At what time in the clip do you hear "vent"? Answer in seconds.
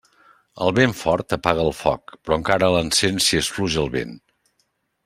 0.79-0.95, 3.99-4.21